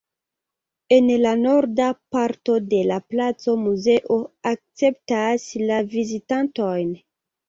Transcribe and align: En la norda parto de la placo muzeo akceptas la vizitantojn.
En 0.95 1.09
la 1.25 1.33
norda 1.41 1.89
parto 2.15 2.55
de 2.71 2.79
la 2.91 2.97
placo 3.13 3.55
muzeo 3.65 4.17
akceptas 4.53 5.45
la 5.67 5.79
vizitantojn. 5.93 6.91